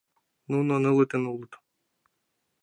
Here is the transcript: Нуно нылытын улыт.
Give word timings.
Нуно 0.51 0.73
нылытын 0.83 1.23
улыт. 1.33 1.53